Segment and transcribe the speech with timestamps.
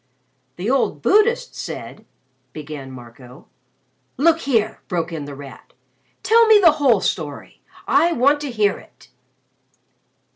[0.55, 2.07] "The old Buddhist said"
[2.53, 3.47] began Marco.
[4.17, 5.73] "Look here!" broke in The Rat.
[6.23, 7.61] "Tell me the whole story.
[7.87, 9.09] I want to hear it."